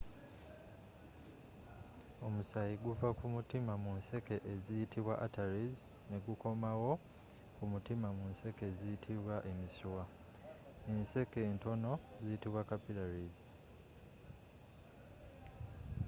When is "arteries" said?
5.25-5.77